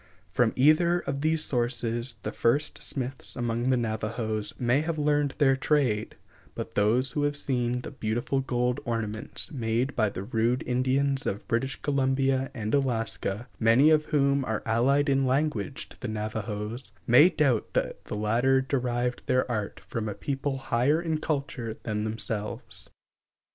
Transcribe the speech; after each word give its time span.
From 0.31 0.51
either 0.55 1.01
of 1.01 1.21
these 1.21 1.43
sources 1.43 2.15
the 2.23 2.31
first 2.31 2.81
smiths 2.81 3.35
among 3.35 3.69
the 3.69 3.77
Navajos 3.77 4.51
may 4.57 4.81
have 4.81 4.97
learned 4.97 5.35
their 5.37 5.55
trade; 5.55 6.15
but 6.55 6.73
those 6.73 7.11
who 7.11 7.21
have 7.21 7.35
seen 7.37 7.81
the 7.81 7.91
beautiful 7.91 8.39
gold 8.39 8.79
ornaments 8.83 9.51
made 9.51 9.95
by 9.95 10.09
the 10.09 10.23
rude 10.23 10.63
Indians 10.65 11.27
of 11.27 11.47
British 11.47 11.79
Columbia 11.83 12.49
and 12.55 12.73
Alaska, 12.73 13.47
many 13.59 13.91
of 13.91 14.05
whom 14.07 14.43
are 14.43 14.63
allied 14.65 15.07
in 15.07 15.23
language 15.27 15.87
to 15.89 15.99
the 15.99 16.07
Navajos, 16.07 16.91
may 17.05 17.29
doubt 17.29 17.71
that 17.73 18.03
the 18.05 18.15
latter 18.15 18.59
derived 18.59 19.21
their 19.27 19.45
art 19.51 19.81
from 19.87 20.09
a 20.09 20.15
people 20.15 20.57
higher 20.57 20.99
in 20.99 21.19
culture 21.19 21.75
than 21.83 22.05
themselves. 22.05 22.89